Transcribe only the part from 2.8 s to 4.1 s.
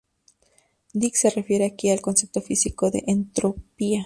de "entropía".